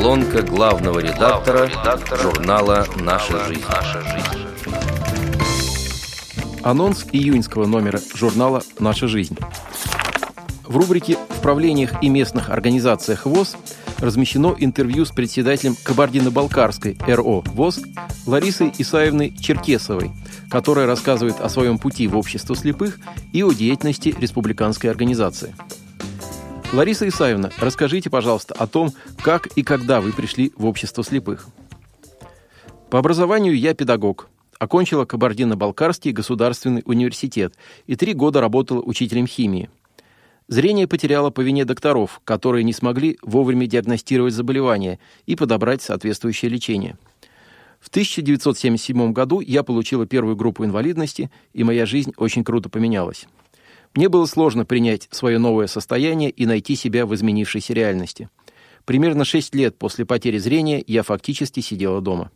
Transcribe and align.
Колонка 0.00 0.40
главного 0.40 0.98
редактора, 0.98 1.66
редактора 1.66 2.22
журнала 2.22 2.86
«Наша 2.96 3.44
жизнь». 3.44 3.62
«Наша 3.68 4.00
жизнь». 4.00 4.46
Анонс 6.62 7.04
июньского 7.12 7.66
номера 7.66 8.00
журнала 8.14 8.62
«Наша 8.78 9.08
жизнь». 9.08 9.36
В 10.64 10.74
рубрике 10.74 11.18
«В 11.28 11.42
правлениях 11.42 12.02
и 12.02 12.08
местных 12.08 12.48
организациях 12.48 13.26
ВОЗ» 13.26 13.58
размещено 13.98 14.56
интервью 14.58 15.04
с 15.04 15.10
председателем 15.10 15.76
Кабардино-Балкарской 15.82 16.96
РО 17.06 17.42
ВОЗ 17.48 17.80
Ларисой 18.24 18.72
Исаевной 18.78 19.36
Черкесовой, 19.36 20.12
которая 20.48 20.86
рассказывает 20.86 21.38
о 21.42 21.50
своем 21.50 21.76
пути 21.76 22.08
в 22.08 22.16
общество 22.16 22.56
слепых 22.56 22.98
и 23.34 23.42
о 23.42 23.52
деятельности 23.52 24.14
республиканской 24.18 24.88
организации. 24.88 25.54
Лариса 26.72 27.08
Исаевна, 27.08 27.50
расскажите, 27.58 28.10
пожалуйста, 28.10 28.54
о 28.54 28.68
том, 28.68 28.92
как 29.24 29.48
и 29.48 29.64
когда 29.64 30.00
вы 30.00 30.12
пришли 30.12 30.52
в 30.56 30.66
общество 30.66 31.02
слепых. 31.02 31.48
По 32.90 33.00
образованию 33.00 33.58
я 33.58 33.74
педагог. 33.74 34.28
Окончила 34.60 35.04
Кабардино-Балкарский 35.04 36.12
государственный 36.12 36.82
университет 36.84 37.54
и 37.86 37.96
три 37.96 38.12
года 38.12 38.40
работала 38.40 38.82
учителем 38.82 39.26
химии. 39.26 39.68
Зрение 40.46 40.86
потеряла 40.86 41.30
по 41.30 41.40
вине 41.40 41.64
докторов, 41.64 42.20
которые 42.24 42.62
не 42.62 42.72
смогли 42.72 43.18
вовремя 43.22 43.66
диагностировать 43.66 44.34
заболевание 44.34 45.00
и 45.26 45.34
подобрать 45.34 45.82
соответствующее 45.82 46.50
лечение. 46.50 46.96
В 47.80 47.88
1977 47.88 49.12
году 49.12 49.40
я 49.40 49.64
получила 49.64 50.06
первую 50.06 50.36
группу 50.36 50.64
инвалидности, 50.64 51.32
и 51.52 51.64
моя 51.64 51.84
жизнь 51.84 52.12
очень 52.16 52.44
круто 52.44 52.68
поменялась. 52.68 53.26
Мне 53.94 54.08
было 54.08 54.26
сложно 54.26 54.64
принять 54.64 55.08
свое 55.10 55.38
новое 55.38 55.66
состояние 55.66 56.30
и 56.30 56.46
найти 56.46 56.76
себя 56.76 57.06
в 57.06 57.14
изменившейся 57.14 57.72
реальности. 57.72 58.28
Примерно 58.84 59.24
6 59.24 59.54
лет 59.54 59.76
после 59.76 60.06
потери 60.06 60.38
зрения 60.38 60.82
я 60.86 61.02
фактически 61.02 61.60
сидела 61.60 62.00
дома. 62.00 62.30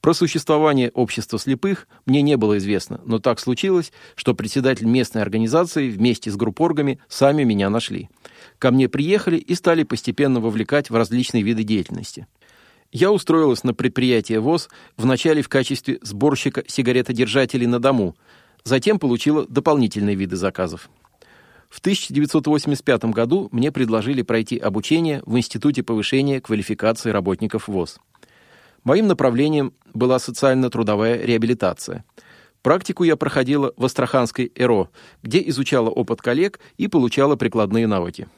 Про 0.00 0.12
существование 0.12 0.90
общества 0.90 1.38
слепых 1.38 1.88
мне 2.04 2.20
не 2.20 2.36
было 2.36 2.58
известно, 2.58 3.00
но 3.06 3.20
так 3.20 3.40
случилось, 3.40 3.90
что 4.16 4.34
председатель 4.34 4.86
местной 4.86 5.22
организации 5.22 5.88
вместе 5.88 6.30
с 6.30 6.36
группоргами 6.36 6.98
сами 7.08 7.44
меня 7.44 7.70
нашли. 7.70 8.10
Ко 8.58 8.70
мне 8.70 8.88
приехали 8.90 9.38
и 9.38 9.54
стали 9.54 9.82
постепенно 9.82 10.40
вовлекать 10.40 10.90
в 10.90 10.94
различные 10.94 11.42
виды 11.42 11.62
деятельности. 11.62 12.26
Я 12.92 13.12
устроилась 13.12 13.64
на 13.64 13.72
предприятие 13.72 14.40
ВОЗ 14.40 14.68
вначале 14.98 15.40
в 15.40 15.48
качестве 15.48 15.98
сборщика 16.02 16.64
сигаретодержателей 16.66 17.66
на 17.66 17.78
дому, 17.80 18.14
затем 18.64 18.98
получила 18.98 19.46
дополнительные 19.46 20.16
виды 20.16 20.36
заказов. 20.36 20.88
В 21.68 21.80
1985 21.80 23.06
году 23.06 23.48
мне 23.52 23.72
предложили 23.72 24.22
пройти 24.22 24.58
обучение 24.58 25.22
в 25.26 25.36
Институте 25.36 25.82
повышения 25.82 26.40
квалификации 26.40 27.10
работников 27.10 27.68
ВОЗ. 27.68 27.98
Моим 28.84 29.06
направлением 29.06 29.72
была 29.92 30.18
социально-трудовая 30.18 31.22
реабилитация. 31.24 32.04
Практику 32.62 33.04
я 33.04 33.16
проходила 33.16 33.74
в 33.76 33.84
Астраханской 33.84 34.50
ЭРО, 34.54 34.88
где 35.22 35.46
изучала 35.48 35.90
опыт 35.90 36.22
коллег 36.22 36.60
и 36.78 36.88
получала 36.88 37.36
прикладные 37.36 37.86
навыки. 37.86 38.28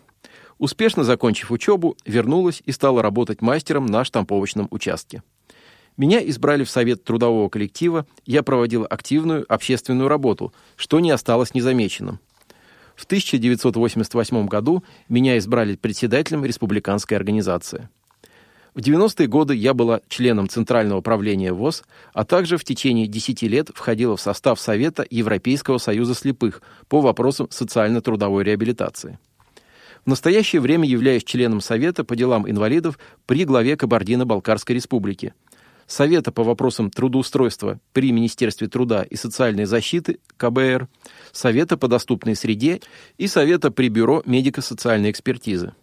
Успешно 0.58 1.04
закончив 1.04 1.50
учебу, 1.50 1.96
вернулась 2.06 2.62
и 2.64 2.72
стала 2.72 3.02
работать 3.02 3.42
мастером 3.42 3.86
на 3.86 4.04
штамповочном 4.04 4.68
участке. 4.70 5.22
Меня 5.96 6.20
избрали 6.28 6.64
в 6.64 6.70
совет 6.70 7.04
трудового 7.04 7.48
коллектива, 7.48 8.06
я 8.26 8.42
проводила 8.42 8.86
активную 8.86 9.46
общественную 9.48 10.08
работу, 10.08 10.52
что 10.76 11.00
не 11.00 11.10
осталось 11.10 11.54
незамеченным. 11.54 12.20
В 12.94 13.04
1988 13.04 14.46
году 14.46 14.84
меня 15.08 15.38
избрали 15.38 15.76
председателем 15.76 16.44
республиканской 16.44 17.16
организации. 17.16 17.88
В 18.74 18.80
90-е 18.80 19.26
годы 19.26 19.54
я 19.54 19.72
была 19.72 20.02
членом 20.08 20.50
Центрального 20.50 21.00
правления 21.00 21.52
ВОЗ, 21.54 21.82
а 22.12 22.26
также 22.26 22.58
в 22.58 22.64
течение 22.64 23.06
10 23.06 23.42
лет 23.42 23.70
входила 23.74 24.18
в 24.18 24.20
состав 24.20 24.60
Совета 24.60 25.06
Европейского 25.08 25.78
союза 25.78 26.14
слепых 26.14 26.60
по 26.88 27.00
вопросам 27.00 27.48
социально-трудовой 27.50 28.44
реабилитации. 28.44 29.18
В 30.04 30.08
настоящее 30.10 30.60
время 30.60 30.86
являюсь 30.86 31.24
членом 31.24 31.62
Совета 31.62 32.04
по 32.04 32.14
делам 32.14 32.48
инвалидов 32.48 32.98
при 33.24 33.44
главе 33.44 33.76
Кабардино-Балкарской 33.78 34.74
республики, 34.74 35.32
Совета 35.86 36.32
по 36.32 36.42
вопросам 36.42 36.90
трудоустройства 36.90 37.78
при 37.92 38.10
Министерстве 38.10 38.68
труда 38.68 39.04
и 39.04 39.14
социальной 39.14 39.66
защиты 39.66 40.18
КБР, 40.36 40.88
Совета 41.32 41.76
по 41.76 41.86
доступной 41.86 42.34
среде 42.34 42.80
и 43.18 43.28
Совета 43.28 43.70
при 43.70 43.88
Бюро 43.88 44.22
медико-социальной 44.26 45.10
экспертизы. 45.10 45.74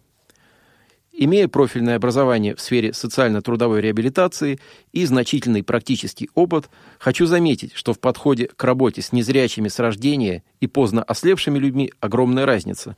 Имея 1.16 1.46
профильное 1.46 1.94
образование 1.94 2.56
в 2.56 2.60
сфере 2.60 2.92
социально-трудовой 2.92 3.80
реабилитации 3.80 4.58
и 4.92 5.06
значительный 5.06 5.62
практический 5.62 6.28
опыт, 6.34 6.68
хочу 6.98 7.26
заметить, 7.26 7.72
что 7.74 7.92
в 7.92 8.00
подходе 8.00 8.48
к 8.48 8.64
работе 8.64 9.00
с 9.00 9.12
незрячими 9.12 9.68
с 9.68 9.78
рождения 9.78 10.42
и 10.60 10.66
поздно 10.66 11.04
ослепшими 11.04 11.56
людьми 11.56 11.92
огромная 12.00 12.46
разница. 12.46 12.96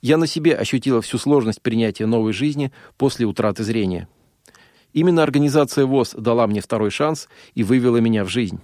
Я 0.00 0.16
на 0.16 0.28
себе 0.28 0.54
ощутила 0.54 1.02
всю 1.02 1.18
сложность 1.18 1.60
принятия 1.60 2.06
новой 2.06 2.32
жизни 2.32 2.72
после 2.96 3.26
утраты 3.26 3.64
зрения. 3.64 4.08
Именно 4.92 5.22
организация 5.22 5.86
ВОЗ 5.86 6.14
дала 6.18 6.46
мне 6.46 6.60
второй 6.60 6.90
шанс 6.90 7.28
и 7.54 7.62
вывела 7.62 7.98
меня 7.98 8.24
в 8.24 8.28
жизнь. 8.28 8.60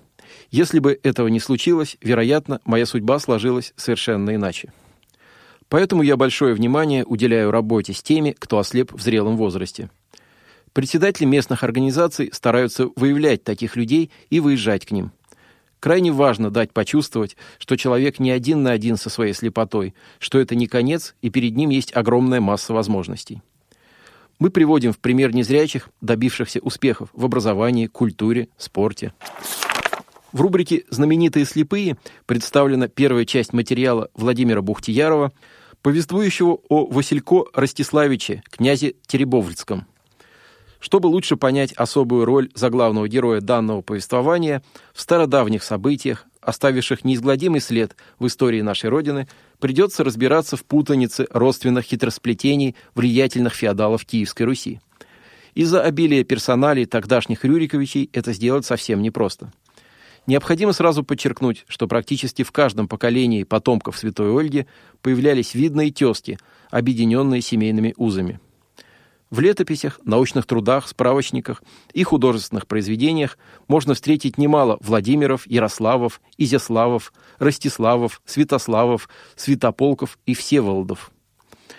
Если 0.51 0.79
бы 0.79 0.99
этого 1.03 1.29
не 1.29 1.41
случилось, 1.41 1.97
вероятно, 2.01 2.61
моя 2.65 2.87
судьба 2.87 3.19
сложилась 3.19 3.73
совершенно 3.77 4.35
иначе. 4.35 4.73
Поэтому 5.69 6.03
я 6.03 6.17
большое 6.17 6.55
внимание 6.55 7.05
уделяю 7.05 7.51
работе 7.51 7.93
с 7.93 8.03
теми, 8.03 8.35
кто 8.39 8.59
ослеп 8.59 8.93
в 8.93 9.01
зрелом 9.01 9.37
возрасте. 9.37 9.91
Председатели 10.73 11.25
местных 11.25 11.63
организаций 11.63 12.31
стараются 12.33 12.89
выявлять 12.97 13.43
таких 13.43 13.77
людей 13.77 14.11
и 14.31 14.41
выезжать 14.41 14.85
к 14.85 14.91
ним. 14.91 15.11
Крайне 15.81 16.13
важно 16.13 16.51
дать 16.51 16.73
почувствовать, 16.73 17.37
что 17.59 17.77
человек 17.77 18.19
не 18.19 18.31
один 18.31 18.63
на 18.63 18.73
один 18.73 18.97
со 18.97 19.11
своей 19.11 19.33
слепотой, 19.33 19.95
что 20.19 20.39
это 20.39 20.55
не 20.55 20.67
конец, 20.67 21.15
и 21.23 21.31
перед 21.31 21.57
ним 21.57 21.71
есть 21.71 21.95
огромная 21.95 22.41
масса 22.41 22.73
возможностей. 22.73 23.43
Мы 24.39 24.51
приводим 24.51 24.93
в 24.93 24.99
пример 24.99 25.35
незрячих, 25.35 25.89
добившихся 26.03 26.61
успехов 26.61 27.09
в 27.15 27.25
образовании, 27.25 27.87
культуре, 27.87 28.49
спорте. 28.59 29.15
В 30.33 30.41
рубрике 30.43 30.85
«Знаменитые 30.91 31.47
слепые» 31.47 31.97
представлена 32.27 32.89
первая 32.89 33.25
часть 33.25 33.55
материала 33.55 34.11
Владимира 34.15 34.61
Бухтиярова, 34.61 35.33
повествующего 35.81 36.59
о 36.69 36.87
Василько 36.87 37.45
Ростиславиче, 37.55 38.43
князе 38.51 38.95
Теребовльском. 39.07 39.87
Чтобы 40.81 41.07
лучше 41.07 41.37
понять 41.37 41.73
особую 41.73 42.25
роль 42.25 42.51
заглавного 42.55 43.09
героя 43.09 43.41
данного 43.41 43.81
повествования 43.81 44.63
в 44.93 45.01
стародавних 45.01 45.63
событиях, 45.63 46.27
оставивших 46.41 47.05
неизгладимый 47.05 47.61
след 47.61 47.97
в 48.19 48.27
истории 48.27 48.61
нашей 48.61 48.91
Родины, 48.91 49.27
придется 49.59 50.05
разбираться 50.05 50.57
в 50.57 50.65
путанице 50.65 51.27
родственных 51.31 51.85
хитросплетений 51.87 52.77
влиятельных 52.95 53.55
феодалов 53.55 54.05
Киевской 54.05 54.43
Руси. 54.43 54.81
Из-за 55.55 55.83
обилия 55.83 56.23
персоналей 56.23 56.85
тогдашних 56.85 57.45
Рюриковичей 57.45 58.11
это 58.13 58.33
сделать 58.35 58.67
совсем 58.67 59.01
непросто. 59.01 59.53
Необходимо 60.27 60.73
сразу 60.73 61.03
подчеркнуть, 61.03 61.65
что 61.69 61.87
практически 61.87 62.43
в 62.43 62.53
каждом 62.53 62.89
поколении 62.89 63.45
потомков 63.45 63.97
Святой 63.97 64.37
Ольги 64.39 64.67
появлялись 65.01 65.55
видные 65.55 65.93
тезки, 65.93 66.39
объединенные 66.71 67.41
семейными 67.41 67.95
узами. 67.97 68.41
В 69.31 69.41
летописях, 69.41 70.01
научных 70.05 70.47
трудах, 70.47 70.87
справочниках 70.87 71.63
и 71.93 72.05
художественных 72.05 72.69
произведениях 72.69 73.39
можно 73.67 73.95
встретить 73.95 74.39
немало 74.39 74.79
Владимиров, 74.81 75.49
Ярославов, 75.49 76.21
Изяславов, 76.39 77.13
Ростиславов, 77.39 78.23
Святославов, 78.25 79.09
Святополков 79.35 80.19
и 80.27 80.35
Всеволодов. 80.35 81.11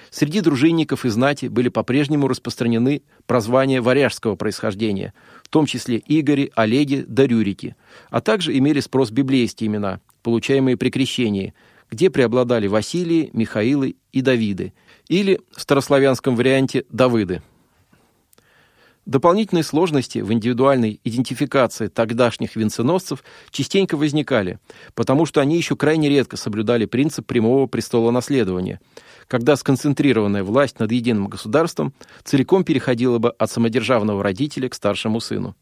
Среди 0.09 0.41
дружинников 0.41 1.05
и 1.05 1.09
знати 1.09 1.45
были 1.45 1.69
по-прежнему 1.69 2.27
распространены 2.27 3.01
прозвания 3.25 3.81
варяжского 3.81 4.35
происхождения, 4.35 5.13
в 5.43 5.49
том 5.49 5.65
числе 5.65 6.01
Игори, 6.05 6.51
Олеги 6.55 7.05
да 7.07 7.25
Рюрики, 7.25 7.75
а 8.09 8.19
также 8.19 8.57
имели 8.57 8.81
спрос 8.81 9.11
библейские 9.11 9.67
имена, 9.67 10.01
получаемые 10.21 10.75
при 10.75 10.89
крещении, 10.89 11.53
где 11.89 12.09
преобладали 12.09 12.67
Василии, 12.67 13.29
Михаилы 13.31 13.95
и 14.11 14.21
Давиды, 14.21 14.73
или 15.09 15.39
в 15.55 15.61
старославянском 15.61 16.35
варианте 16.35 16.85
Давыды. 16.89 17.41
Дополнительные 19.05 19.63
сложности 19.63 20.19
в 20.19 20.33
индивидуальной 20.33 20.99
идентификации 21.05 21.87
тогдашних 21.87 22.57
венценосцев 22.57 23.23
частенько 23.51 23.95
возникали, 23.95 24.59
потому 24.95 25.25
что 25.25 25.39
они 25.39 25.55
еще 25.55 25.77
крайне 25.77 26.09
редко 26.09 26.35
соблюдали 26.35 26.85
принцип 26.85 27.25
прямого 27.25 27.67
престола 27.67 28.11
наследования– 28.11 28.79
когда 29.27 29.55
сконцентрированная 29.55 30.43
власть 30.43 30.79
над 30.79 30.91
единым 30.91 31.27
государством 31.27 31.93
целиком 32.23 32.63
переходила 32.63 33.17
бы 33.19 33.31
от 33.31 33.51
самодержавного 33.51 34.23
родителя 34.23 34.69
к 34.69 34.73
старшему 34.73 35.19
сыну. 35.19 35.55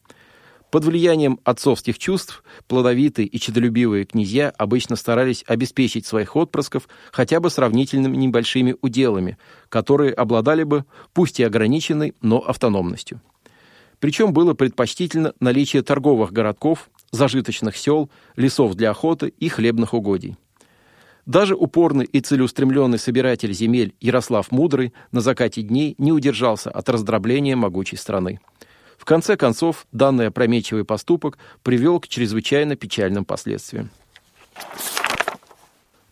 Под 0.75 0.83
влиянием 0.83 1.39
отцовских 1.45 1.97
чувств 1.97 2.43
плодовитые 2.67 3.29
и 3.29 3.39
чедолюбивые 3.39 4.03
князья 4.03 4.49
обычно 4.57 4.97
старались 4.97 5.45
обеспечить 5.47 6.05
своих 6.05 6.35
отпрысков 6.35 6.89
хотя 7.13 7.39
бы 7.39 7.49
сравнительно 7.49 8.07
небольшими 8.07 8.75
уделами, 8.81 9.37
которые 9.69 10.11
обладали 10.11 10.63
бы, 10.63 10.83
пусть 11.13 11.39
и 11.39 11.43
ограниченной, 11.43 12.13
но 12.21 12.39
автономностью. 12.39 13.21
Причем 13.99 14.33
было 14.33 14.53
предпочтительно 14.53 15.31
наличие 15.39 15.81
торговых 15.81 16.33
городков, 16.33 16.89
зажиточных 17.09 17.77
сел, 17.77 18.09
лесов 18.35 18.75
для 18.75 18.89
охоты 18.89 19.29
и 19.39 19.47
хлебных 19.47 19.93
угодий. 19.93 20.35
Даже 21.25 21.55
упорный 21.55 22.03
и 22.03 22.19
целеустремленный 22.19 22.99
собиратель 22.99 23.53
земель 23.53 23.95
Ярослав 24.01 24.51
Мудрый 24.51 24.93
на 25.13 25.21
закате 25.21 25.61
дней 25.61 25.95
не 25.97 26.11
удержался 26.11 26.69
от 26.69 26.89
раздробления 26.89 27.55
могучей 27.55 27.97
страны. 27.97 28.41
В 28.97 29.05
конце 29.05 29.37
концов, 29.37 29.85
данный 29.91 30.27
опрометчивый 30.27 30.85
поступок 30.85 31.37
привел 31.63 31.99
к 31.99 32.07
чрезвычайно 32.07 32.75
печальным 32.75 33.25
последствиям. 33.25 33.89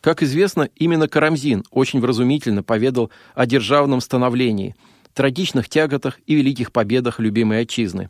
Как 0.01 0.21
известно, 0.21 0.69
именно 0.75 1.07
Карамзин 1.07 1.63
очень 1.71 2.01
вразумительно 2.01 2.61
поведал 2.61 3.09
о 3.35 3.45
державном 3.45 4.01
становлении, 4.01 4.75
трагичных 5.13 5.69
тяготах 5.69 6.19
и 6.27 6.35
великих 6.35 6.73
победах 6.73 7.19
любимой 7.19 7.61
отчизны. 7.61 8.09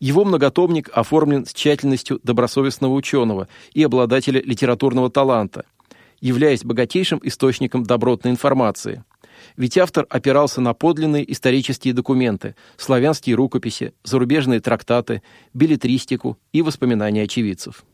Его 0.00 0.24
многотомник 0.24 0.88
оформлен 0.92 1.44
с 1.44 1.52
тщательностью 1.52 2.20
добросовестного 2.22 2.94
ученого 2.94 3.46
и 3.74 3.82
обладателя 3.82 4.40
литературного 4.40 5.10
таланта, 5.10 5.66
являясь 6.20 6.64
богатейшим 6.64 7.20
источником 7.22 7.82
добротной 7.82 8.30
информации. 8.30 9.04
Ведь 9.56 9.78
автор 9.78 10.06
опирался 10.08 10.60
на 10.60 10.74
подлинные 10.74 11.30
исторические 11.32 11.94
документы, 11.94 12.54
славянские 12.76 13.36
рукописи, 13.36 13.92
зарубежные 14.04 14.60
трактаты, 14.60 15.22
билетристику 15.54 16.38
и 16.52 16.62
воспоминания 16.62 17.22
очевидцев. 17.22 17.84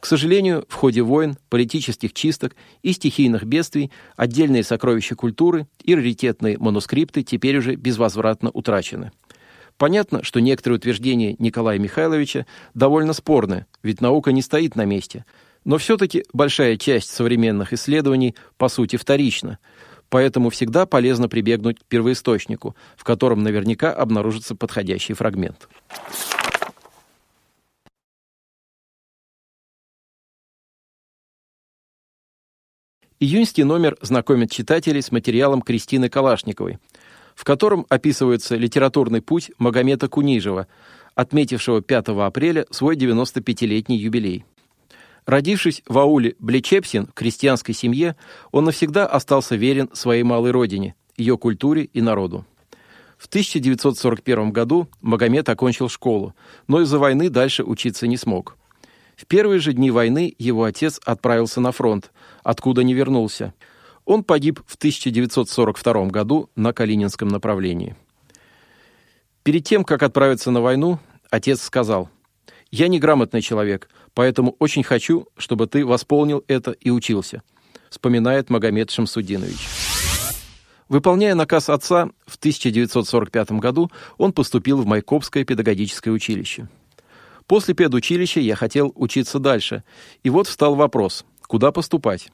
К 0.00 0.06
сожалению, 0.06 0.64
в 0.68 0.74
ходе 0.74 1.02
войн, 1.02 1.36
политических 1.50 2.14
чисток 2.14 2.56
и 2.82 2.92
стихийных 2.92 3.44
бедствий 3.44 3.90
отдельные 4.16 4.64
сокровища 4.64 5.14
культуры 5.14 5.66
и 5.84 5.94
раритетные 5.94 6.56
манускрипты 6.58 7.22
теперь 7.22 7.58
уже 7.58 7.74
безвозвратно 7.74 8.50
утрачены. 8.50 9.12
Понятно, 9.76 10.22
что 10.24 10.40
некоторые 10.40 10.78
утверждения 10.78 11.36
Николая 11.38 11.78
Михайловича 11.78 12.46
довольно 12.74 13.12
спорны, 13.12 13.66
ведь 13.82 14.00
наука 14.00 14.32
не 14.32 14.42
стоит 14.42 14.74
на 14.74 14.86
месте. 14.86 15.26
Но 15.64 15.76
все-таки 15.76 16.24
большая 16.32 16.78
часть 16.78 17.10
современных 17.10 17.74
исследований 17.74 18.34
по 18.56 18.68
сути 18.68 18.96
вторична, 18.96 19.58
поэтому 20.10 20.50
всегда 20.50 20.84
полезно 20.84 21.28
прибегнуть 21.28 21.78
к 21.78 21.84
первоисточнику, 21.84 22.76
в 22.96 23.04
котором 23.04 23.42
наверняка 23.42 23.92
обнаружится 23.92 24.54
подходящий 24.54 25.14
фрагмент. 25.14 25.68
Июньский 33.22 33.64
номер 33.64 33.98
знакомит 34.00 34.50
читателей 34.50 35.02
с 35.02 35.12
материалом 35.12 35.60
Кристины 35.60 36.08
Калашниковой, 36.08 36.78
в 37.34 37.44
котором 37.44 37.84
описывается 37.90 38.56
литературный 38.56 39.20
путь 39.20 39.50
Магомета 39.58 40.08
Кунижева, 40.08 40.66
отметившего 41.14 41.82
5 41.82 42.08
апреля 42.08 42.66
свой 42.70 42.96
95-летний 42.96 43.98
юбилей. 43.98 44.46
Родившись 45.26 45.82
в 45.86 45.98
ауле 45.98 46.34
Блечепсин, 46.38 47.06
в 47.06 47.12
крестьянской 47.12 47.74
семье, 47.74 48.16
он 48.52 48.64
навсегда 48.64 49.06
остался 49.06 49.56
верен 49.56 49.90
своей 49.92 50.22
малой 50.22 50.50
родине, 50.50 50.94
ее 51.16 51.36
культуре 51.36 51.84
и 51.84 52.00
народу. 52.00 52.46
В 53.18 53.26
1941 53.26 54.50
году 54.50 54.88
Магомед 55.02 55.48
окончил 55.48 55.88
школу, 55.90 56.34
но 56.66 56.80
из-за 56.80 56.98
войны 56.98 57.28
дальше 57.28 57.64
учиться 57.64 58.06
не 58.06 58.16
смог. 58.16 58.56
В 59.14 59.26
первые 59.26 59.60
же 59.60 59.74
дни 59.74 59.90
войны 59.90 60.34
его 60.38 60.64
отец 60.64 60.98
отправился 61.04 61.60
на 61.60 61.72
фронт, 61.72 62.10
откуда 62.42 62.82
не 62.82 62.94
вернулся. 62.94 63.52
Он 64.06 64.24
погиб 64.24 64.60
в 64.66 64.76
1942 64.76 66.06
году 66.06 66.48
на 66.56 66.72
Калининском 66.72 67.28
направлении. 67.28 67.94
Перед 69.42 69.64
тем, 69.64 69.84
как 69.84 70.02
отправиться 70.02 70.50
на 70.50 70.62
войну, 70.62 70.98
отец 71.30 71.60
сказал, 71.60 72.08
«Я 72.70 72.88
неграмотный 72.88 73.42
человек, 73.42 73.88
поэтому 74.14 74.56
очень 74.58 74.82
хочу, 74.82 75.26
чтобы 75.36 75.66
ты 75.66 75.84
восполнил 75.84 76.44
это 76.46 76.72
и 76.72 76.90
учился», 76.90 77.42
вспоминает 77.90 78.50
Магомед 78.50 78.90
Шамсудинович. 78.90 79.68
Выполняя 80.88 81.36
наказ 81.36 81.68
отца, 81.68 82.10
в 82.26 82.36
1945 82.36 83.52
году 83.52 83.90
он 84.18 84.32
поступил 84.32 84.82
в 84.82 84.86
Майкопское 84.86 85.44
педагогическое 85.44 86.12
училище. 86.12 86.68
После 87.46 87.74
педучилища 87.74 88.40
я 88.40 88.56
хотел 88.56 88.92
учиться 88.96 89.38
дальше. 89.38 89.84
И 90.24 90.30
вот 90.30 90.48
встал 90.48 90.74
вопрос, 90.74 91.24
куда 91.46 91.72
поступать. 91.72 92.30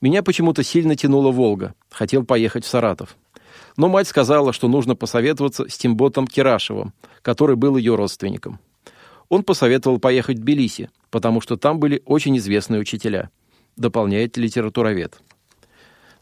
Меня 0.00 0.22
почему-то 0.22 0.62
сильно 0.62 0.96
тянула 0.96 1.30
Волга. 1.30 1.74
Хотел 1.90 2.24
поехать 2.24 2.64
в 2.64 2.68
Саратов. 2.68 3.16
Но 3.76 3.88
мать 3.88 4.08
сказала, 4.08 4.52
что 4.52 4.68
нужно 4.68 4.94
посоветоваться 4.94 5.68
с 5.68 5.76
Тимботом 5.76 6.26
Кирашевым, 6.26 6.92
который 7.22 7.56
был 7.56 7.76
ее 7.76 7.94
родственником. 7.94 8.58
Он 9.32 9.44
посоветовал 9.44 9.98
поехать 9.98 10.36
в 10.36 10.40
Тбилиси, 10.42 10.90
потому 11.08 11.40
что 11.40 11.56
там 11.56 11.80
были 11.80 12.02
очень 12.04 12.36
известные 12.36 12.82
учителя, 12.82 13.30
дополняет 13.78 14.36
литературовед. 14.36 15.22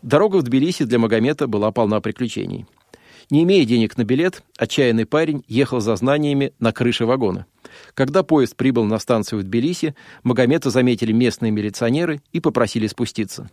Дорога 0.01 0.37
в 0.37 0.45
Тбилиси 0.45 0.85
для 0.85 1.01
Магомета 1.01 1.49
была 1.49 1.73
полна 1.73 2.01
приключений. 2.01 2.67
Не 3.29 3.43
имея 3.43 3.65
денег 3.65 3.97
на 3.97 4.05
билет, 4.05 4.45
отчаянный 4.57 5.07
парень 5.07 5.43
ехал 5.49 5.81
за 5.81 5.97
знаниями 5.97 6.53
на 6.61 6.73
крыше 6.73 7.05
вагона. 7.05 7.47
Когда 7.95 8.23
поезд 8.23 8.55
прибыл 8.55 8.85
на 8.85 9.01
станцию 9.01 9.41
в 9.41 9.43
Тбилиси, 9.43 9.97
Магомета 10.23 10.71
заметили 10.71 11.11
местные 11.11 11.51
милиционеры 11.51 12.23
и 12.31 12.39
попросили 12.39 12.87
спуститься. 12.87 13.51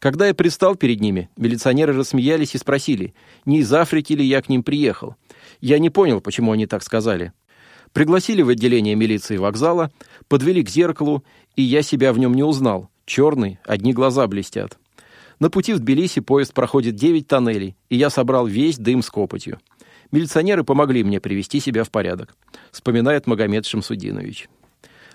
Когда 0.00 0.26
я 0.26 0.34
предстал 0.34 0.74
перед 0.74 1.00
ними, 1.00 1.30
милиционеры 1.36 1.96
рассмеялись 1.96 2.56
и 2.56 2.58
спросили, 2.58 3.14
не 3.44 3.60
из 3.60 3.72
Африки 3.72 4.14
ли 4.14 4.24
я 4.24 4.42
к 4.42 4.48
ним 4.48 4.64
приехал. 4.64 5.14
Я 5.60 5.78
не 5.78 5.90
понял, 5.90 6.20
почему 6.20 6.50
они 6.50 6.66
так 6.66 6.82
сказали. 6.82 7.32
Пригласили 7.92 8.42
в 8.42 8.48
отделение 8.48 8.94
милиции 8.94 9.36
вокзала, 9.36 9.90
подвели 10.28 10.62
к 10.62 10.70
зеркалу, 10.70 11.24
и 11.56 11.62
я 11.62 11.82
себя 11.82 12.12
в 12.12 12.18
нем 12.18 12.34
не 12.34 12.42
узнал. 12.42 12.88
Черный, 13.04 13.58
одни 13.64 13.92
глаза 13.92 14.26
блестят. 14.26 14.78
На 15.38 15.50
пути 15.50 15.72
в 15.74 15.80
Тбилиси 15.80 16.20
поезд 16.20 16.54
проходит 16.54 16.94
9 16.94 17.26
тоннелей, 17.26 17.76
и 17.90 17.96
я 17.96 18.10
собрал 18.10 18.46
весь 18.46 18.78
дым 18.78 19.02
с 19.02 19.10
копотью. 19.10 19.58
Милиционеры 20.10 20.62
помогли 20.62 21.02
мне 21.04 21.20
привести 21.20 21.58
себя 21.58 21.84
в 21.84 21.90
порядок, 21.90 22.36
вспоминает 22.70 23.26
Магомед 23.26 23.66
Шамсудинович. 23.66 24.48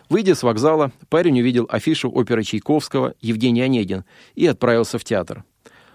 Выйдя 0.10 0.36
с 0.36 0.44
вокзала, 0.44 0.92
парень 1.10 1.40
увидел 1.40 1.68
афишу 1.70 2.12
оперы 2.12 2.44
Чайковского 2.44 3.14
«Евгений 3.22 3.62
Онегин» 3.62 4.06
и 4.36 4.46
отправился 4.48 4.98
в 4.98 5.04
театр. 5.04 5.44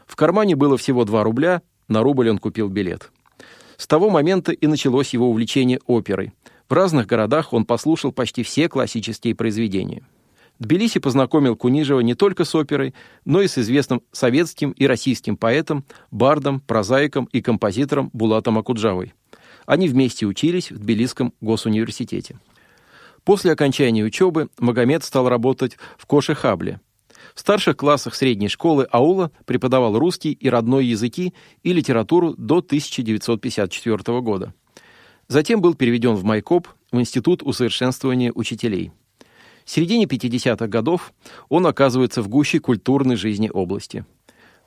В 0.06 0.16
кармане 0.16 0.56
было 0.56 0.76
всего 0.76 1.04
2 1.04 1.22
рубля, 1.24 1.62
на 1.88 2.02
рубль 2.02 2.30
он 2.30 2.38
купил 2.38 2.68
билет. 2.68 3.10
С 3.76 3.86
того 3.86 4.10
момента 4.10 4.52
и 4.52 4.66
началось 4.66 5.10
его 5.10 5.28
увлечение 5.28 5.80
оперой. 5.86 6.32
В 6.68 6.72
разных 6.72 7.06
городах 7.06 7.52
он 7.52 7.64
послушал 7.64 8.12
почти 8.12 8.42
все 8.42 8.68
классические 8.68 9.34
произведения. 9.34 10.02
Тбилиси 10.58 11.00
познакомил 11.00 11.56
Кунижева 11.56 12.00
не 12.00 12.14
только 12.14 12.44
с 12.44 12.54
оперой, 12.54 12.94
но 13.24 13.42
и 13.42 13.48
с 13.48 13.58
известным 13.58 14.02
советским 14.12 14.70
и 14.70 14.86
российским 14.86 15.36
поэтом, 15.36 15.84
бардом, 16.10 16.60
прозаиком 16.60 17.24
и 17.32 17.40
композитором 17.40 18.10
Булатом 18.12 18.58
Акуджавой. 18.58 19.12
Они 19.66 19.88
вместе 19.88 20.26
учились 20.26 20.70
в 20.70 20.78
Тбилисском 20.78 21.34
госуниверситете. 21.40 22.38
После 23.24 23.52
окончания 23.52 24.04
учебы 24.04 24.48
Магомед 24.58 25.04
стал 25.04 25.28
работать 25.28 25.78
в 25.96 26.06
Коше-Хабле. 26.06 26.80
В 27.34 27.40
старших 27.40 27.76
классах 27.76 28.14
средней 28.14 28.48
школы 28.48 28.86
аула 28.90 29.30
преподавал 29.46 29.98
русский 29.98 30.32
и 30.32 30.48
родной 30.48 30.86
языки 30.86 31.34
и 31.62 31.72
литературу 31.72 32.34
до 32.36 32.58
1954 32.58 34.20
года. 34.20 34.54
Затем 35.32 35.62
был 35.62 35.72
переведен 35.74 36.14
в 36.14 36.24
Майкоп, 36.24 36.68
в 36.92 37.00
Институт 37.00 37.42
усовершенствования 37.42 38.32
учителей– 38.34 38.92
в 39.64 39.70
середине 39.70 40.06
50-х 40.06 40.66
годов 40.66 41.14
он 41.48 41.66
оказывается 41.66 42.20
в 42.20 42.28
гуще 42.28 42.58
культурной 42.58 43.14
жизни 43.14 43.48
области. 43.48 44.04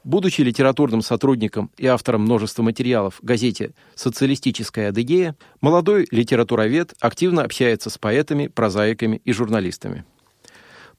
Будучи 0.05 0.41
литературным 0.41 1.01
сотрудником 1.01 1.69
и 1.77 1.85
автором 1.85 2.21
множества 2.21 2.63
материалов 2.63 3.19
в 3.21 3.25
газете 3.25 3.73
«Социалистическая 3.93 4.89
Адыгея», 4.89 5.35
молодой 5.59 6.07
литературовед 6.11 6.93
активно 7.01 7.43
общается 7.43 7.89
с 7.89 7.97
поэтами, 7.97 8.47
прозаиками 8.47 9.21
и 9.25 9.33
журналистами. 9.33 10.05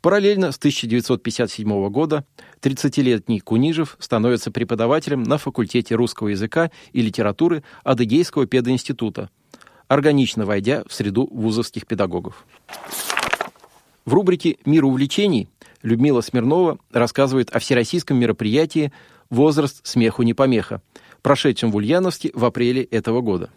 Параллельно 0.00 0.52
с 0.52 0.58
1957 0.58 1.88
года 1.88 2.24
30-летний 2.60 3.40
Кунижев 3.40 3.96
становится 3.98 4.50
преподавателем 4.50 5.22
на 5.22 5.38
факультете 5.38 5.94
русского 5.94 6.28
языка 6.28 6.70
и 6.92 7.02
литературы 7.02 7.62
Адыгейского 7.82 8.46
пединститута, 8.46 9.30
органично 9.88 10.46
войдя 10.46 10.84
в 10.86 10.92
среду 10.92 11.28
вузовских 11.30 11.86
педагогов. 11.86 12.44
В 14.04 14.14
рубрике 14.14 14.58
«Мир 14.64 14.84
увлечений» 14.84 15.48
Людмила 15.82 16.20
Смирнова 16.20 16.78
рассказывает 16.92 17.50
о 17.50 17.58
всероссийском 17.58 18.18
мероприятии 18.18 18.92
«Возраст 19.30 19.86
смеху 19.86 20.22
не 20.22 20.34
помеха», 20.34 20.80
прошедшем 21.22 21.70
в 21.70 21.76
Ульяновске 21.76 22.30
в 22.34 22.44
апреле 22.44 22.84
этого 22.84 23.20
года. 23.20 23.50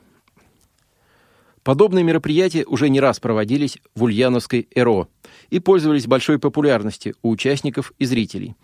Подобные 1.69 2.03
мероприятия 2.03 2.65
уже 2.65 2.89
не 2.89 2.99
раз 2.99 3.19
проводились 3.19 3.77
в 3.93 4.01
Ульяновской 4.01 4.67
ЭРО 4.73 5.07
и 5.51 5.59
пользовались 5.59 6.07
большой 6.07 6.39
популярностью 6.39 7.13
у 7.21 7.29
участников 7.29 7.93
и 7.99 8.05
зрителей. 8.05 8.55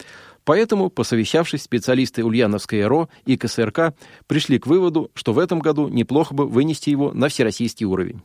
Поэтому, 0.44 0.90
посовещавшись, 0.90 1.62
специалисты 1.62 2.26
Ульяновской 2.26 2.82
ЭРО 2.82 3.10
и 3.28 3.38
КСРК 3.38 3.94
пришли 4.26 4.58
к 4.58 4.66
выводу, 4.66 5.12
что 5.14 5.34
в 5.34 5.38
этом 5.38 5.60
году 5.60 5.88
неплохо 5.88 6.34
бы 6.34 6.48
вынести 6.48 6.90
его 6.90 7.14
на 7.14 7.28
всероссийский 7.30 7.86
уровень. 7.86 8.24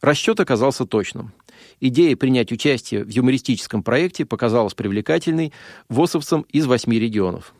Расчет 0.00 0.40
оказался 0.40 0.86
точным. 0.86 1.34
Идея 1.78 2.16
принять 2.16 2.50
участие 2.50 3.04
в 3.04 3.10
юмористическом 3.10 3.82
проекте 3.82 4.24
показалась 4.24 4.72
привлекательной 4.72 5.52
ВОСовцам 5.90 6.46
из 6.48 6.64
восьми 6.64 6.98
регионов. 6.98 7.52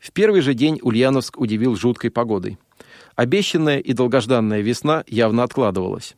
В 0.00 0.10
первый 0.10 0.40
же 0.40 0.54
день 0.54 0.80
Ульяновск 0.82 1.38
удивил 1.38 1.76
жуткой 1.76 2.10
погодой. 2.10 2.58
Обещанная 3.16 3.78
и 3.78 3.92
долгожданная 3.92 4.60
весна 4.60 5.04
явно 5.06 5.42
откладывалась. 5.42 6.16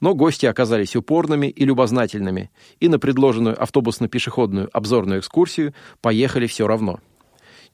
Но 0.00 0.14
гости 0.14 0.44
оказались 0.44 0.94
упорными 0.94 1.46
и 1.46 1.64
любознательными, 1.64 2.50
и 2.80 2.88
на 2.88 2.98
предложенную 2.98 3.60
автобусно-пешеходную 3.60 4.68
обзорную 4.72 5.20
экскурсию 5.20 5.74
поехали 6.02 6.46
все 6.46 6.66
равно. 6.66 7.00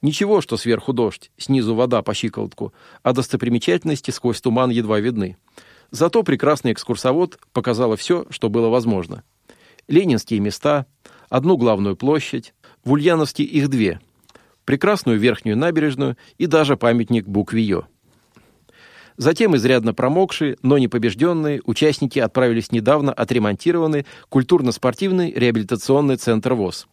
Ничего, 0.01 0.41
что 0.41 0.57
сверху 0.57 0.93
дождь, 0.93 1.31
снизу 1.37 1.75
вода 1.75 2.01
по 2.01 2.13
щиколотку, 2.13 2.73
а 3.03 3.13
достопримечательности 3.13 4.11
сквозь 4.11 4.41
туман 4.41 4.69
едва 4.69 4.99
видны. 4.99 5.37
Зато 5.91 6.23
прекрасный 6.23 6.71
экскурсовод 6.71 7.39
показала 7.51 7.97
все, 7.97 8.25
что 8.29 8.49
было 8.49 8.69
возможно. 8.69 9.23
Ленинские 9.87 10.39
места, 10.39 10.85
одну 11.29 11.57
главную 11.57 11.97
площадь, 11.97 12.53
в 12.85 12.93
Ульяновске 12.93 13.43
их 13.43 13.69
две– 13.69 13.99
прекрасную 14.65 15.19
верхнюю 15.19 15.57
набережную 15.57 16.17
и 16.37 16.45
даже 16.45 16.77
памятник 16.77 17.27
букве 17.27 17.63
«Ё». 17.63 17.87
Затем 19.17 19.55
изрядно 19.55 19.93
промокшие, 19.93 20.57
но 20.61 20.77
не 20.77 20.87
побежденные, 20.87 21.61
участники 21.65 22.19
отправились 22.19 22.71
недавно 22.71 23.13
отремонтированный 23.13 24.05
культурно-спортивный 24.29 25.31
реабилитационный 25.31 26.17
центр 26.17 26.53
ВОЗ. 26.53 26.87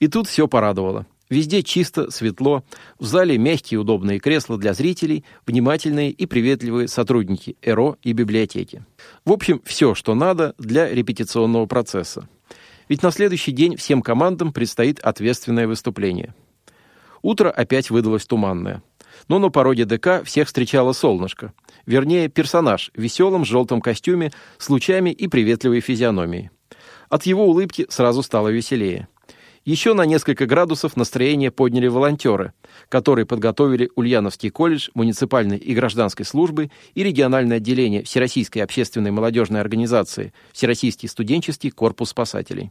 И 0.00 0.08
тут 0.08 0.28
все 0.28 0.48
порадовало. 0.48 1.06
Везде 1.28 1.62
чисто, 1.62 2.10
светло, 2.10 2.62
в 3.00 3.04
зале 3.04 3.36
мягкие 3.36 3.80
удобные 3.80 4.20
кресла 4.20 4.58
для 4.58 4.74
зрителей, 4.74 5.24
внимательные 5.44 6.10
и 6.10 6.26
приветливые 6.26 6.86
сотрудники 6.86 7.56
ЭРО 7.62 7.96
и 8.02 8.12
библиотеки. 8.12 8.84
В 9.24 9.32
общем, 9.32 9.60
все, 9.64 9.94
что 9.94 10.14
надо 10.14 10.54
для 10.58 10.88
репетиционного 10.88 11.66
процесса. 11.66 12.28
Ведь 12.88 13.02
на 13.02 13.10
следующий 13.10 13.50
день 13.50 13.76
всем 13.76 14.02
командам 14.02 14.52
предстоит 14.52 15.00
ответственное 15.00 15.66
выступление– 15.66 16.34
Утро 17.26 17.50
опять 17.50 17.90
выдалось 17.90 18.24
туманное. 18.24 18.84
Но 19.28 19.38
на 19.38 19.50
пороге 19.50 19.84
ДК 19.84 20.22
всех 20.24 20.48
встречало 20.48 20.92
солнышко. 20.92 21.52
Вернее, 21.86 22.28
персонаж 22.28 22.90
в 22.94 23.00
веселом 23.00 23.44
желтом 23.44 23.80
костюме 23.80 24.32
с 24.58 24.68
лучами 24.68 25.10
и 25.10 25.28
приветливой 25.28 25.80
физиономией. 25.80 26.50
От 27.08 27.26
его 27.26 27.46
улыбки 27.46 27.86
сразу 27.88 28.22
стало 28.22 28.48
веселее. 28.48 29.08
Еще 29.66 29.94
на 29.94 30.06
несколько 30.06 30.46
градусов 30.46 30.96
настроение 30.96 31.50
подняли 31.50 31.88
волонтеры, 31.88 32.52
которые 32.88 33.26
подготовили 33.26 33.90
Ульяновский 33.96 34.50
колледж 34.50 34.90
муниципальной 34.94 35.56
и 35.56 35.74
гражданской 35.74 36.24
службы 36.24 36.70
и 36.94 37.02
региональное 37.02 37.56
отделение 37.56 38.04
Всероссийской 38.04 38.62
общественной 38.62 39.10
молодежной 39.10 39.60
организации 39.60 40.32
Всероссийский 40.52 41.08
студенческий 41.08 41.72
корпус 41.72 42.10
спасателей. 42.10 42.70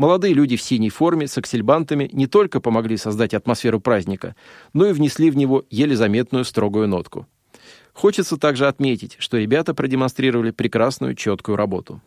Молодые 0.00 0.32
люди 0.32 0.56
в 0.56 0.62
синей 0.62 0.88
форме 0.88 1.28
с 1.28 1.36
аксельбантами 1.36 2.08
не 2.14 2.26
только 2.26 2.58
помогли 2.62 2.96
создать 2.96 3.34
атмосферу 3.34 3.80
праздника, 3.80 4.34
но 4.72 4.86
и 4.86 4.94
внесли 4.94 5.30
в 5.30 5.36
него 5.36 5.66
еле 5.68 5.94
заметную 5.94 6.46
строгую 6.46 6.88
нотку. 6.88 7.26
Хочется 7.92 8.38
также 8.38 8.66
отметить, 8.66 9.16
что 9.18 9.36
ребята 9.36 9.74
продемонстрировали 9.74 10.52
прекрасную 10.52 11.14
четкую 11.14 11.56
работу. 11.56 12.00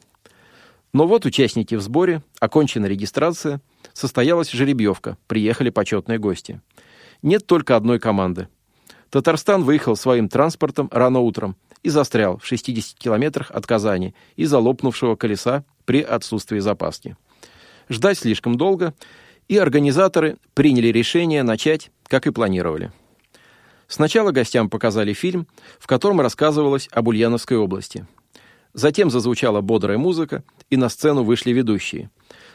Но 0.92 1.06
вот 1.06 1.28
участники 1.28 1.76
в 1.76 1.82
сборе, 1.82 2.24
окончена 2.40 2.88
регистрация, 2.88 3.62
состоялась 3.94 4.50
жеребьевка, 4.50 5.16
приехали 5.28 5.70
почетные 5.70 6.18
гости. 6.18 6.62
Нет 7.22 7.46
только 7.46 7.76
одной 7.76 8.00
команды. 8.00 8.48
Татарстан 9.12 9.62
выехал 9.62 9.96
своим 9.96 10.30
транспортом 10.30 10.90
рано 10.92 11.20
утром 11.20 11.56
и 11.84 11.90
застрял 11.90 12.40
в 12.40 12.46
60 12.48 12.98
километрах 12.98 13.52
от 13.52 13.68
Казани 13.68 14.16
из-за 14.36 14.58
лопнувшего 14.58 15.16
колеса 15.16 15.64
при 15.86 16.02
отсутствии 16.02 16.58
запаски. 16.58 17.18
Ждать 17.90 18.20
слишком 18.20 18.58
долго, 18.58 18.94
и 19.48 19.58
организаторы 19.58 20.38
приняли 20.54 20.88
решение 20.88 21.44
начать, 21.44 21.92
как 22.08 22.28
и 22.28 22.32
планировали. 22.32 22.92
Сначала 23.88 24.32
гостям 24.32 24.70
показали 24.70 25.14
фильм, 25.14 25.48
в 25.80 25.88
котором 25.88 26.22
рассказывалось 26.22 26.88
об 26.92 27.10
Ульяновской 27.10 27.58
области. 27.58 28.08
Затем 28.74 29.12
зазвучала 29.12 29.62
бодрая 29.62 30.00
музыка, 30.00 30.44
и 30.72 30.78
на 30.78 30.90
сцену 30.90 31.24
вышли 31.24 31.52
ведущие. 31.52 32.10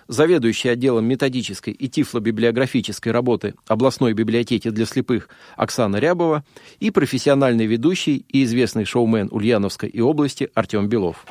Заведующий 0.08 0.68
отделом 0.68 1.04
методической 1.04 1.72
и 1.72 1.88
тифлобиблиографической 1.88 3.12
работы 3.12 3.54
областной 3.68 4.14
библиотеки 4.14 4.70
для 4.70 4.86
слепых 4.86 5.28
Оксана 5.56 5.98
Рябова 5.98 6.44
и 6.80 6.90
профессиональный 6.90 7.66
ведущий 7.66 8.24
и 8.28 8.42
известный 8.42 8.84
шоумен 8.84 9.28
Ульяновской 9.30 9.88
и 9.88 10.00
области 10.00 10.50
Артем 10.54 10.88
Белов. 10.88 11.24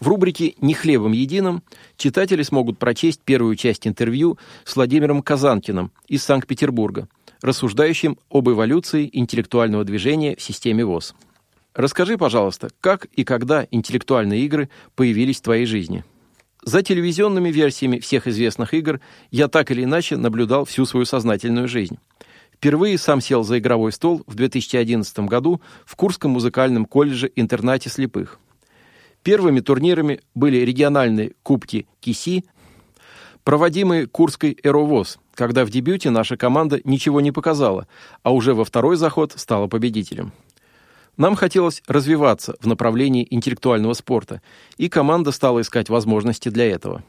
В 0.00 0.08
рубрике 0.08 0.54
«Не 0.62 0.72
хлебом 0.72 1.12
единым» 1.12 1.62
читатели 1.98 2.42
смогут 2.42 2.78
прочесть 2.78 3.20
первую 3.20 3.54
часть 3.54 3.86
интервью 3.86 4.38
с 4.64 4.74
Владимиром 4.74 5.20
Казанкиным 5.20 5.92
из 6.08 6.22
Санкт-Петербурга, 6.24 7.06
рассуждающим 7.42 8.16
об 8.30 8.48
эволюции 8.48 9.10
интеллектуального 9.12 9.84
движения 9.84 10.36
в 10.36 10.42
системе 10.42 10.86
ВОЗ. 10.86 11.14
Расскажи, 11.74 12.16
пожалуйста, 12.16 12.70
как 12.80 13.04
и 13.14 13.24
когда 13.24 13.66
интеллектуальные 13.70 14.40
игры 14.46 14.70
появились 14.96 15.38
в 15.38 15.42
твоей 15.42 15.66
жизни? 15.66 16.02
За 16.64 16.82
телевизионными 16.82 17.50
версиями 17.50 17.98
всех 17.98 18.26
известных 18.26 18.72
игр 18.72 19.00
я 19.30 19.48
так 19.48 19.70
или 19.70 19.84
иначе 19.84 20.16
наблюдал 20.16 20.64
всю 20.64 20.86
свою 20.86 21.04
сознательную 21.04 21.68
жизнь. 21.68 21.98
Впервые 22.54 22.96
сам 22.96 23.20
сел 23.20 23.44
за 23.44 23.58
игровой 23.58 23.92
стол 23.92 24.22
в 24.26 24.34
2011 24.34 25.20
году 25.20 25.60
в 25.84 25.94
Курском 25.94 26.30
музыкальном 26.32 26.86
колледже-интернате 26.86 27.90
слепых– 27.90 28.38
Первыми 29.22 29.60
турнирами 29.60 30.20
были 30.34 30.58
региональные 30.58 31.32
кубки 31.42 31.86
КИСИ, 32.00 32.44
проводимые 33.44 34.06
Курской 34.06 34.56
«Эровоз», 34.62 35.18
когда 35.34 35.64
в 35.64 35.70
дебюте 35.70 36.10
наша 36.10 36.36
команда 36.36 36.80
ничего 36.84 37.20
не 37.20 37.32
показала, 37.32 37.86
а 38.22 38.32
уже 38.32 38.54
во 38.54 38.64
второй 38.64 38.96
заход 38.96 39.32
стала 39.36 39.66
победителем. 39.66 40.32
Нам 41.18 41.34
хотелось 41.34 41.82
развиваться 41.86 42.56
в 42.60 42.66
направлении 42.66 43.26
интеллектуального 43.28 43.92
спорта, 43.92 44.40
и 44.78 44.88
команда 44.88 45.32
стала 45.32 45.60
искать 45.60 45.90
возможности 45.90 46.48
для 46.48 46.70
этого. 46.70 47.02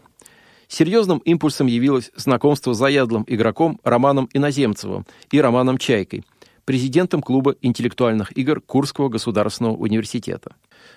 Серьезным 0.67 1.19
импульсом 1.19 1.67
явилось 1.67 2.11
знакомство 2.15 2.73
с 2.73 2.77
заядлым 2.77 3.23
игроком 3.27 3.79
Романом 3.83 4.29
Иноземцевым 4.33 5.05
и 5.29 5.39
Романом 5.39 5.77
Чайкой, 5.77 6.25
президентом 6.65 7.21
клуба 7.21 7.55
интеллектуальных 7.61 8.35
игр 8.37 8.61
Курского 8.61 9.09
государственного 9.09 9.75
университета. 9.75 10.55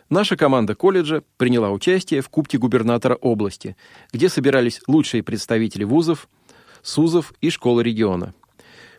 Наша 0.08 0.36
команда 0.36 0.74
колледжа 0.74 1.22
приняла 1.36 1.70
участие 1.70 2.20
в 2.20 2.28
Кубке 2.28 2.58
губернатора 2.58 3.14
области, 3.14 3.76
где 4.12 4.28
собирались 4.28 4.80
лучшие 4.86 5.22
представители 5.22 5.84
вузов, 5.84 6.28
СУЗов 6.82 7.32
и 7.40 7.50
школы 7.50 7.82
региона. 7.82 8.34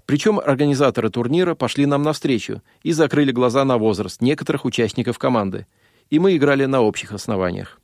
Причем 0.06 0.40
организаторы 0.40 1.10
турнира 1.10 1.56
пошли 1.56 1.86
нам 1.86 2.04
навстречу 2.04 2.62
и 2.84 2.92
закрыли 2.92 3.32
глаза 3.32 3.66
на 3.66 3.78
возраст 3.78 4.22
некоторых 4.22 4.66
участников 4.66 5.18
команды, 5.18 5.66
и 6.10 6.20
мы 6.20 6.36
играли 6.36 6.66
на 6.66 6.82
общих 6.82 7.12
основаниях. 7.12 7.80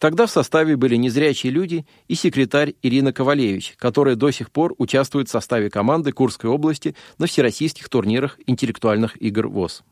Тогда 0.00 0.24
в 0.24 0.30
составе 0.30 0.78
были 0.78 0.96
незрячие 0.96 1.52
люди 1.52 1.84
и 2.08 2.14
секретарь 2.14 2.74
Ирина 2.82 3.12
Ковалевич, 3.12 3.74
которая 3.76 4.16
до 4.16 4.30
сих 4.30 4.50
пор 4.50 4.74
участвует 4.78 5.28
в 5.28 5.30
составе 5.30 5.68
команды 5.68 6.12
Курской 6.12 6.48
области 6.48 6.96
на 7.18 7.26
всероссийских 7.26 7.90
турнирах 7.90 8.38
интеллектуальных 8.46 9.20
игр 9.20 9.46
ВОЗ. 9.48 9.84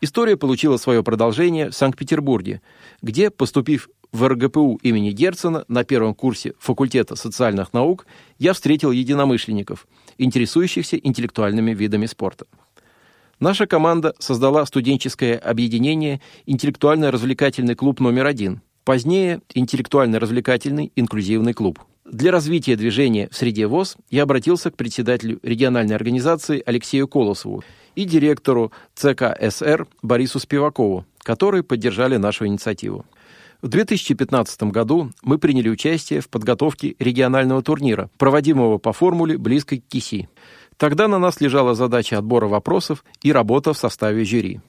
История 0.00 0.36
получила 0.36 0.76
свое 0.76 1.04
продолжение 1.04 1.70
в 1.70 1.74
Санкт-Петербурге, 1.76 2.62
где, 3.00 3.30
поступив 3.30 3.88
в 4.10 4.26
РГПУ 4.26 4.80
имени 4.82 5.12
Герцена 5.12 5.64
на 5.68 5.84
первом 5.84 6.12
курсе 6.12 6.54
факультета 6.58 7.14
социальных 7.14 7.72
наук, 7.72 8.06
я 8.40 8.54
встретил 8.54 8.90
единомышленников, 8.90 9.86
интересующихся 10.18 10.96
интеллектуальными 10.96 11.72
видами 11.74 12.06
спорта. 12.06 12.46
Наша 13.38 13.68
команда 13.68 14.16
создала 14.18 14.66
студенческое 14.66 15.38
объединение 15.38 16.20
«Интеллектуально-развлекательный 16.46 17.76
клуб 17.76 18.00
номер 18.00 18.26
один», 18.26 18.62
позднее 18.90 19.40
«Интеллектуально-развлекательный 19.54 20.90
инклюзивный 20.96 21.52
клуб». 21.52 21.78
Для 22.04 22.32
развития 22.32 22.74
движения 22.74 23.28
в 23.30 23.36
среде 23.36 23.68
ВОЗ 23.68 23.96
я 24.10 24.24
обратился 24.24 24.72
к 24.72 24.76
председателю 24.76 25.38
региональной 25.44 25.94
организации 25.94 26.60
Алексею 26.66 27.06
Колосову 27.06 27.62
и 27.94 28.04
директору 28.04 28.72
ЦКСР 28.96 29.86
Борису 30.02 30.40
Спивакову, 30.40 31.06
которые 31.20 31.62
поддержали 31.62 32.16
нашу 32.16 32.48
инициативу. 32.48 33.06
В 33.62 33.68
2015 33.68 34.64
году 34.64 35.12
мы 35.22 35.38
приняли 35.38 35.68
участие 35.68 36.20
в 36.20 36.28
подготовке 36.28 36.96
регионального 36.98 37.62
турнира, 37.62 38.10
проводимого 38.18 38.78
по 38.78 38.92
формуле 38.92 39.38
близкой 39.38 39.78
к 39.78 39.86
КИСИ. 39.86 40.28
Тогда 40.76 41.06
на 41.06 41.20
нас 41.20 41.40
лежала 41.40 41.76
задача 41.76 42.18
отбора 42.18 42.48
вопросов 42.48 43.04
и 43.22 43.30
работа 43.30 43.72
в 43.72 43.78
составе 43.78 44.24
жюри. 44.24 44.60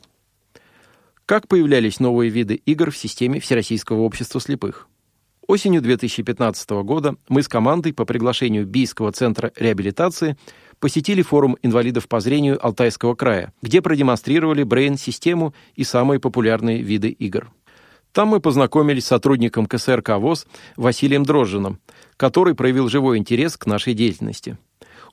Как 1.31 1.47
появлялись 1.47 2.01
новые 2.01 2.29
виды 2.29 2.55
игр 2.55 2.91
в 2.91 2.97
системе 2.97 3.39
Всероссийского 3.39 4.01
общества 4.01 4.41
слепых? 4.41 4.89
Осенью 5.47 5.81
2015 5.81 6.69
года 6.83 7.15
мы 7.29 7.41
с 7.41 7.47
командой 7.47 7.93
по 7.93 8.03
приглашению 8.03 8.67
Бийского 8.67 9.13
центра 9.13 9.53
реабилитации 9.55 10.35
посетили 10.81 11.21
форум 11.21 11.55
инвалидов 11.63 12.09
по 12.09 12.19
зрению 12.19 12.59
Алтайского 12.61 13.15
края, 13.15 13.53
где 13.61 13.81
продемонстрировали 13.81 14.63
брейн-систему 14.63 15.53
и 15.75 15.85
самые 15.85 16.19
популярные 16.19 16.81
виды 16.81 17.07
игр. 17.07 17.49
Там 18.11 18.27
мы 18.27 18.41
познакомились 18.41 19.05
с 19.05 19.07
сотрудником 19.07 19.67
КСРК 19.67 20.17
ВОЗ 20.17 20.45
Василием 20.75 21.23
Дрожжиным, 21.23 21.79
который 22.17 22.55
проявил 22.55 22.89
живой 22.89 23.17
интерес 23.17 23.55
к 23.55 23.67
нашей 23.67 23.93
деятельности. 23.93 24.57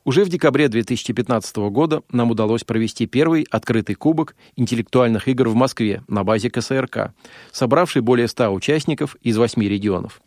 Уже 0.05 0.25
в 0.25 0.29
декабре 0.29 0.69
2015 0.69 1.57
года 1.71 2.03
нам 2.11 2.31
удалось 2.31 2.65
провести 2.65 3.07
первый 3.07 3.47
открытый 3.51 3.95
кубок 3.95 4.37
интеллектуальных 4.57 5.29
игр 5.29 5.49
в 5.49 5.55
Москве 5.55 6.03
на 6.09 6.25
базе 6.25 6.51
КСРК, 6.51 7.13
собравший 7.53 8.03
более 8.03 8.29
100 8.29 8.53
участников 8.53 9.17
из 9.23 9.37
8 9.37 9.63
регионов. 9.63 10.21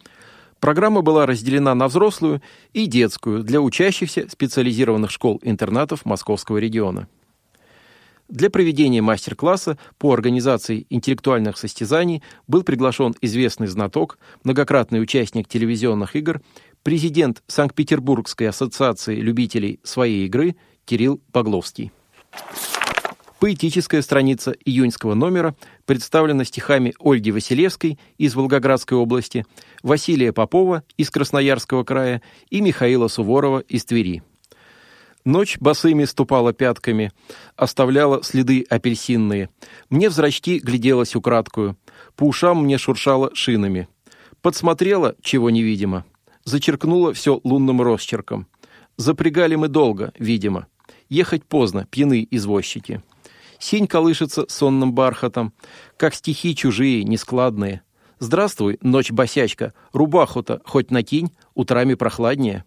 Программа 0.60 1.02
была 1.02 1.26
разделена 1.26 1.74
на 1.74 1.88
взрослую 1.88 2.42
и 2.74 2.86
детскую 2.86 3.44
для 3.44 3.62
учащихся 3.62 4.28
специализированных 4.30 5.10
школ-интернатов 5.10 6.06
Московского 6.06 6.58
региона. 6.58 7.08
Для 8.32 8.50
проведения 8.50 9.02
мастер-класса 9.02 9.78
по 9.98 10.14
организации 10.14 10.86
интеллектуальных 10.90 11.58
состязаний 11.58 12.24
был 12.48 12.64
приглашен 12.64 13.14
известный 13.20 13.68
знаток, 13.68 14.20
многократный 14.46 15.02
участник 15.02 15.50
телевизионных 15.50 16.16
игр, 16.16 16.42
президент 16.84 17.44
Санкт-Петербургской 17.48 18.50
ассоциации 18.50 19.16
любителей 19.16 19.80
своей 19.84 20.26
игры 20.26 20.56
Кирилл 20.86 21.22
Погловский. 21.32 21.92
Поэтическая 23.40 24.04
страница 24.04 24.52
июньского 24.66 25.16
номера 25.16 25.56
представлена 25.86 26.44
стихами 26.44 26.94
Ольги 27.00 27.32
Василевской 27.32 27.98
из 28.20 28.36
Волгоградской 28.36 28.98
области, 28.98 29.46
Василия 29.82 30.32
Попова 30.32 30.84
из 30.96 31.10
Красноярского 31.10 31.84
края 31.84 32.22
и 32.52 32.62
Михаила 32.62 33.08
Суворова 33.08 33.60
из 33.60 33.84
Твери. 33.86 34.22
Ночь 35.26 35.58
босыми 35.60 36.06
ступала 36.06 36.54
пятками, 36.54 37.12
оставляла 37.56 38.24
следы 38.24 38.66
апельсинные. 38.70 39.50
Мне 39.90 40.10
в 40.10 40.14
зрачки 40.14 40.60
гляделась 40.60 41.16
украдкую, 41.16 41.78
по 42.16 42.26
ушам 42.26 42.64
мне 42.64 42.78
шуршала 42.78 43.34
шинами. 43.36 43.88
Подсмотрела, 44.42 45.16
чего 45.22 45.50
невидимо. 45.50 46.06
Зачеркнула 46.44 47.14
все 47.14 47.40
лунным 47.44 47.82
росчерком. 47.82 48.48
Запрягали 48.98 49.56
мы 49.56 49.68
долго, 49.68 50.14
видимо. 50.18 50.68
Ехать 51.10 51.46
поздно, 51.46 51.86
пьяны 51.90 52.28
извозчики. 52.30 53.02
Синь 53.60 53.88
колышется 53.88 54.46
сонным 54.50 54.94
бархатом, 54.94 55.54
как 55.98 56.16
стихи 56.16 56.56
чужие, 56.56 57.04
нескладные. 57.04 57.84
Здравствуй, 58.20 58.78
ночь 58.82 59.12
босячка, 59.12 59.74
рубаху-то 59.94 60.62
хоть 60.66 60.92
накинь, 60.92 61.32
утрами 61.54 61.96
прохладнее. 61.96 62.66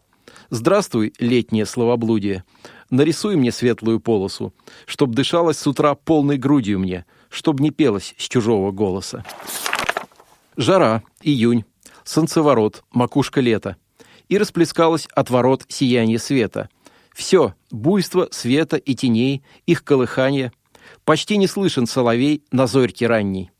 Здравствуй, 0.51 1.13
летнее 1.19 1.67
словоблудие. 1.67 2.45
Нарисуй 2.91 3.37
мне 3.37 3.51
светлую 3.51 4.01
полосу, 4.01 4.53
чтоб 4.87 5.11
дышалось 5.11 5.59
с 5.59 5.67
утра 5.67 5.95
полной 5.95 6.39
грудью 6.39 6.79
мне, 6.79 7.07
чтоб 7.29 7.61
не 7.61 7.71
пелось 7.71 8.15
с 8.19 8.29
чужого 8.29 8.71
голоса. 8.71 9.25
Жара, 10.57 11.03
июнь, 11.23 11.65
солнцеворот, 12.05 12.85
макушка 12.91 13.41
лета. 13.41 13.77
И 14.29 14.39
расплескалось 14.39 15.07
от 15.15 15.31
ворот 15.31 15.65
сияние 15.69 16.19
света. 16.19 16.69
Все, 17.15 17.55
буйство 17.71 18.29
света 18.31 18.77
и 18.77 18.95
теней, 18.95 19.43
их 19.67 19.85
колыхание. 19.85 20.53
Почти 21.05 21.37
не 21.37 21.47
слышен 21.47 21.87
соловей 21.87 22.43
на 22.51 22.67
зорьке 22.67 23.07
ранней. 23.07 23.51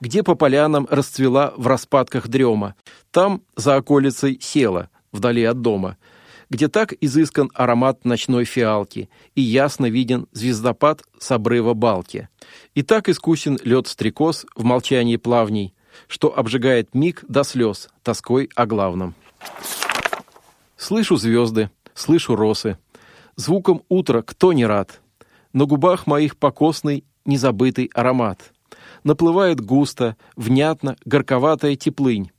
Где 0.00 0.22
по 0.22 0.34
полянам 0.34 0.86
расцвела 0.90 1.52
в 1.56 1.66
распадках 1.66 2.28
дрема, 2.28 2.74
там 3.10 3.42
за 3.56 3.76
околицей 3.76 4.38
села, 4.40 4.88
вдали 5.12 5.44
от 5.44 5.60
дома— 5.60 5.96
где 6.50 6.68
так 6.68 6.92
изыскан 7.00 7.50
аромат 7.54 8.04
ночной 8.04 8.44
фиалки 8.44 9.08
и 9.34 9.40
ясно 9.40 9.86
виден 9.86 10.26
звездопад 10.32 11.02
с 11.18 11.30
обрыва 11.30 11.74
балки. 11.74 12.28
И 12.74 12.82
так 12.82 13.08
искусен 13.08 13.58
лед 13.62 13.86
стрекоз 13.86 14.44
в 14.56 14.64
молчании 14.64 15.16
плавней, 15.16 15.74
что 16.06 16.36
обжигает 16.36 16.94
миг 16.94 17.24
до 17.28 17.42
слез 17.44 17.88
тоской 18.02 18.50
о 18.54 18.66
главном. 18.66 19.14
Слышу 20.76 21.16
звезды, 21.16 21.70
слышу 21.94 22.36
росы. 22.36 22.78
Звуком 23.36 23.82
утра 23.88 24.22
кто 24.22 24.52
не 24.52 24.66
рад? 24.66 25.00
На 25.52 25.64
губах 25.64 26.06
моих 26.06 26.36
покосный, 26.36 27.04
незабытый 27.24 27.90
аромат. 27.94 28.52
Наплывает 29.04 29.60
густо, 29.60 30.16
внятно, 30.36 30.96
горьковатая 31.04 31.76
теплынь. 31.76 32.30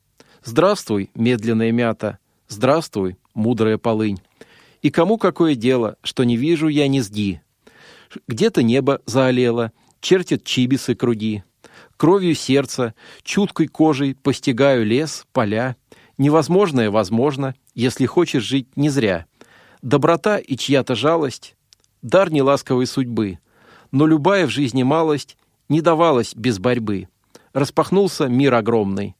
Здравствуй, 0.43 1.11
медленная 1.15 1.71
мята, 1.71 2.17
здравствуй, 2.47 3.17
мудрая 3.33 3.77
полынь. 3.77 4.19
И 4.81 4.89
кому 4.89 5.17
какое 5.17 5.55
дело, 5.55 5.97
что 6.01 6.23
не 6.23 6.37
вижу 6.37 6.67
я 6.67 6.87
низги? 6.87 7.41
Где-то 8.27 8.63
небо 8.63 9.01
заолело, 9.05 9.71
чертят 9.99 10.43
чибисы 10.43 10.95
круги. 10.95 11.43
Кровью 12.01 12.33
сердца, 12.33 12.95
чуткой 13.21 13.67
кожей 13.67 14.15
постигаю 14.15 14.83
лес, 14.83 15.27
поля. 15.33 15.75
Невозможное 16.17 16.89
возможно, 16.89 17.53
если 17.75 18.07
хочешь 18.07 18.41
жить 18.41 18.75
не 18.75 18.89
зря. 18.89 19.27
Доброта 19.83 20.39
и 20.39 20.57
чья-то 20.57 20.95
жалость— 20.95 21.55
дар 22.01 22.31
неласковой 22.31 22.87
судьбы. 22.87 23.37
Но 23.91 24.07
любая 24.07 24.47
в 24.47 24.49
жизни 24.49 24.81
малость 24.81 25.37
не 25.69 25.81
давалась 25.81 26.33
без 26.33 26.57
борьбы. 26.57 27.07
Распахнулся 27.53 28.25
мир 28.25 28.55
огромный. 28.55 29.15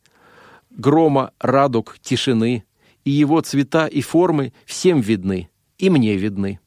Грома, 0.72 1.34
радуг, 1.40 2.00
тишины— 2.02 2.64
и 3.06 3.12
его 3.12 3.42
цвета 3.42 3.86
и 3.86 4.02
формы 4.02 4.54
всем 4.66 5.02
видны, 5.02 5.52
и 5.78 5.92
мне 5.92 6.16
видны. 6.18 6.60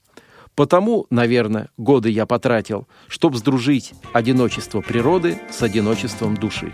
Потому, 0.54 1.06
наверное, 1.10 1.68
годы 1.76 2.10
я 2.10 2.26
потратил, 2.26 2.86
чтобы 3.08 3.38
сдружить 3.38 3.94
одиночество 4.12 4.80
природы 4.80 5.38
с 5.50 5.62
одиночеством 5.62 6.36
души. 6.36 6.72